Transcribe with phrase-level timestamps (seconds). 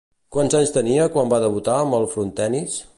[0.35, 2.85] Quants anys tenia quan va debutar amb el frontenis?